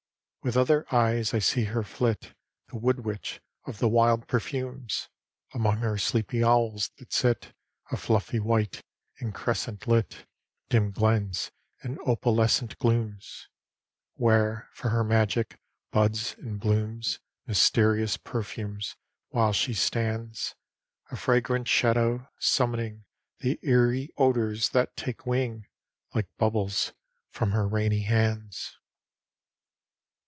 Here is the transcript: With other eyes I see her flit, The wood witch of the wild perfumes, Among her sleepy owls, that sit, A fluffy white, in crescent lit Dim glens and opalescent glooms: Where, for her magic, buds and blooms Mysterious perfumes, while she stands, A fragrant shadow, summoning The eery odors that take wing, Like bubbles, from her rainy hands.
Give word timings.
With 0.43 0.57
other 0.57 0.87
eyes 0.91 1.35
I 1.35 1.37
see 1.39 1.65
her 1.65 1.83
flit, 1.83 2.33
The 2.69 2.77
wood 2.79 3.01
witch 3.05 3.41
of 3.67 3.77
the 3.77 3.87
wild 3.87 4.27
perfumes, 4.27 5.07
Among 5.53 5.77
her 5.81 5.99
sleepy 5.99 6.43
owls, 6.43 6.89
that 6.97 7.13
sit, 7.13 7.53
A 7.91 7.95
fluffy 7.95 8.39
white, 8.39 8.81
in 9.19 9.33
crescent 9.33 9.85
lit 9.87 10.25
Dim 10.67 10.89
glens 10.89 11.51
and 11.83 11.99
opalescent 12.07 12.75
glooms: 12.79 13.49
Where, 14.15 14.67
for 14.73 14.89
her 14.89 15.03
magic, 15.03 15.59
buds 15.91 16.33
and 16.39 16.59
blooms 16.59 17.19
Mysterious 17.45 18.17
perfumes, 18.17 18.95
while 19.29 19.53
she 19.53 19.75
stands, 19.75 20.55
A 21.11 21.17
fragrant 21.17 21.67
shadow, 21.67 22.27
summoning 22.39 23.05
The 23.41 23.59
eery 23.61 24.09
odors 24.17 24.69
that 24.69 24.95
take 24.97 25.23
wing, 25.27 25.67
Like 26.15 26.35
bubbles, 26.39 26.93
from 27.29 27.51
her 27.51 27.67
rainy 27.67 28.01
hands. 28.01 28.75